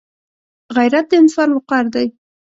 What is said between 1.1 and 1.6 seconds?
انسان